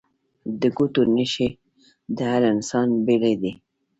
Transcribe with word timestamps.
د 0.61 0.61
ګوتو 0.77 1.01
نښې 1.15 1.49
د 2.15 2.17
هر 2.31 2.41
انسان 2.53 2.87
بیلې 3.05 3.33
دي 3.41 3.53